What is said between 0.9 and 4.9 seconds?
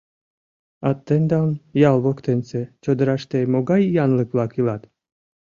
тендан ял воктенсе чодыраште могай янлык-влак илат?